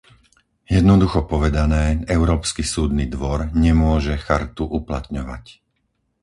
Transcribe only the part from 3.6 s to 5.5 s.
nemôže Chartu uplatňovať.